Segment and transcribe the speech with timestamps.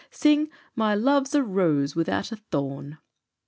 [0.09, 2.97] "Sing 'My loove's a roos wi'out a thorn.'"